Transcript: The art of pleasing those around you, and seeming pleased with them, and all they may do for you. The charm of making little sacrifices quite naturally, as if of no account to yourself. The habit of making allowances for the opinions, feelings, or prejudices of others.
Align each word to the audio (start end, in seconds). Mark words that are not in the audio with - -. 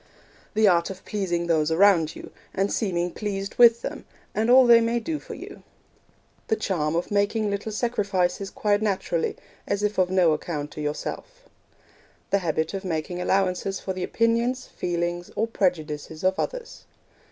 The 0.55 0.67
art 0.67 0.89
of 0.89 1.05
pleasing 1.05 1.45
those 1.45 1.69
around 1.69 2.15
you, 2.15 2.31
and 2.55 2.73
seeming 2.73 3.11
pleased 3.11 3.53
with 3.59 3.83
them, 3.83 4.05
and 4.33 4.49
all 4.49 4.65
they 4.65 4.81
may 4.81 4.99
do 4.99 5.19
for 5.19 5.35
you. 5.35 5.61
The 6.47 6.55
charm 6.55 6.95
of 6.95 7.11
making 7.11 7.51
little 7.51 7.71
sacrifices 7.71 8.49
quite 8.49 8.81
naturally, 8.81 9.35
as 9.67 9.83
if 9.83 9.99
of 9.99 10.09
no 10.09 10.31
account 10.33 10.71
to 10.71 10.81
yourself. 10.81 11.43
The 12.31 12.39
habit 12.39 12.73
of 12.73 12.83
making 12.83 13.21
allowances 13.21 13.79
for 13.79 13.93
the 13.93 14.03
opinions, 14.03 14.65
feelings, 14.65 15.29
or 15.35 15.45
prejudices 15.45 16.23
of 16.23 16.39
others. 16.39 16.85